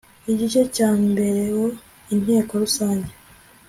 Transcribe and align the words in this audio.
igice 0.31 0.61
cya 0.75 0.89
mbereo 1.09 1.61
intek 2.13 2.47
rusange 2.63 3.11